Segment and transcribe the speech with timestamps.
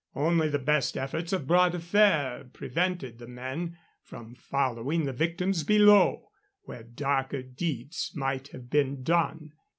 [0.15, 5.63] Only the best efforts of Bras de Fer prevented the men from following the victims
[5.63, 6.31] below,
[6.63, 9.51] where darker deeds might have been done.